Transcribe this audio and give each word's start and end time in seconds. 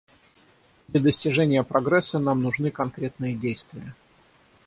Для 0.87 0.99
достижения 0.99 1.63
прогресса 1.63 2.17
нам 2.17 2.41
нужны 2.41 2.71
конкретные 2.71 3.35
действия. 3.35 3.93